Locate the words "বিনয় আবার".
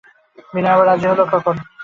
0.53-0.85